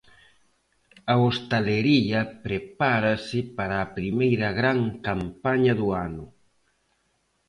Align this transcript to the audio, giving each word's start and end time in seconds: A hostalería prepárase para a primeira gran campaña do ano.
A 1.13 1.15
hostalería 1.23 2.21
prepárase 2.45 3.39
para 3.57 3.75
a 3.79 3.91
primeira 3.97 4.49
gran 4.59 4.79
campaña 5.07 5.73
do 5.81 5.87
ano. 6.07 6.25